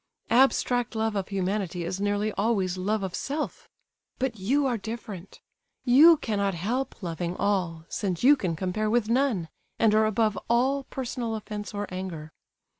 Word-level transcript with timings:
Abstract 0.31 0.95
love 0.95 1.15
of 1.15 1.27
humanity 1.27 1.83
is 1.83 2.01
nearly 2.01 2.31
always 2.31 2.75
love 2.75 3.03
of 3.03 3.13
self. 3.13 3.69
But 4.17 4.39
you 4.39 4.65
are 4.65 4.75
different. 4.75 5.41
You 5.85 6.17
cannot 6.17 6.55
help 6.55 7.03
loving 7.03 7.35
all, 7.35 7.85
since 7.87 8.23
you 8.23 8.35
can 8.35 8.55
compare 8.55 8.89
with 8.89 9.09
none, 9.09 9.47
and 9.77 9.93
are 9.93 10.07
above 10.07 10.39
all 10.49 10.85
personal 10.85 11.35
offence 11.35 11.71
or 11.71 11.85
anger. 11.93 12.33